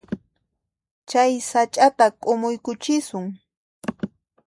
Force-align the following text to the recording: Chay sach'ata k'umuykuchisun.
Chay 1.09 1.33
sach'ata 1.49 2.05
k'umuykuchisun. 2.21 3.25